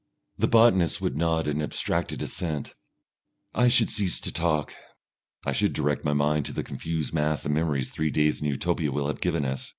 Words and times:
The 0.39 0.47
botanist 0.47 0.99
would 1.01 1.15
nod 1.15 1.47
an 1.47 1.61
abstracted 1.61 2.23
assent. 2.23 2.73
I 3.53 3.67
should 3.67 3.91
cease 3.91 4.19
to 4.21 4.31
talk. 4.33 4.73
I 5.45 5.51
should 5.51 5.73
direct 5.73 6.03
my 6.03 6.13
mind 6.13 6.47
to 6.47 6.53
the 6.53 6.63
confused 6.63 7.13
mass 7.13 7.45
of 7.45 7.51
memories 7.51 7.91
three 7.91 8.09
days 8.09 8.41
in 8.41 8.47
Utopia 8.47 8.91
will 8.91 9.05
have 9.05 9.21
given 9.21 9.45
us. 9.45 9.69